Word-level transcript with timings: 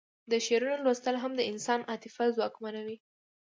د 0.31 0.33
شعرونو 0.45 0.83
لوستل 0.85 1.15
هم 1.23 1.31
د 1.37 1.41
انسان 1.51 1.79
عاطفه 1.89 2.25
ځواکمنوي 2.35 2.97